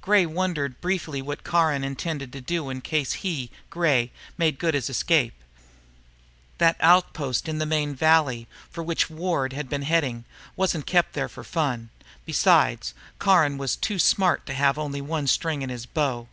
Gray 0.00 0.26
wondered 0.26 0.80
briefly 0.80 1.22
what 1.22 1.44
Caron 1.44 1.84
intended 1.84 2.32
to 2.32 2.40
do 2.40 2.68
in 2.68 2.80
case 2.80 3.12
he, 3.12 3.48
Gray, 3.70 4.10
made 4.36 4.58
good 4.58 4.74
his 4.74 4.90
escape. 4.90 5.34
That 6.58 6.74
outpost 6.80 7.48
in 7.48 7.58
the 7.58 7.64
main 7.64 7.94
valley, 7.94 8.48
for 8.70 8.82
which 8.82 9.08
Ward 9.08 9.52
had 9.52 9.68
been 9.68 9.82
heading, 9.82 10.24
wasn't 10.56 10.86
kept 10.86 11.14
for 11.14 11.44
fun. 11.44 11.90
Besides, 12.26 12.92
Caron 13.20 13.56
was 13.56 13.76
too 13.76 14.00
smart 14.00 14.44
to 14.46 14.54
have 14.54 14.78
only 14.78 15.00
one 15.00 15.28
string 15.28 15.60
to 15.60 15.68
his 15.68 15.86
bow. 15.86 16.26